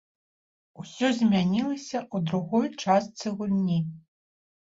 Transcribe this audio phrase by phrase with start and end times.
[0.83, 3.77] Усё змянілася ў другой частцы гульні.